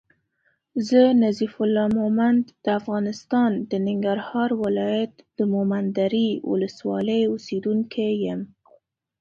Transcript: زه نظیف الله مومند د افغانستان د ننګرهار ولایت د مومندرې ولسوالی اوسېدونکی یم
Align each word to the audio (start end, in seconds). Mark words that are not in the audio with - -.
زه 0.87 1.01
نظیف 1.23 1.53
الله 1.65 1.87
مومند 1.99 2.43
د 2.63 2.65
افغانستان 2.79 3.51
د 3.69 3.71
ننګرهار 3.85 4.49
ولایت 4.63 5.13
د 5.37 5.39
مومندرې 5.53 6.29
ولسوالی 6.51 7.19
اوسېدونکی 7.31 8.11
یم 8.25 8.41